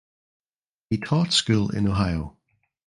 He 0.89 0.97
taught 0.97 1.31
school 1.31 1.69
in 1.69 1.87
Ohio. 1.87 2.35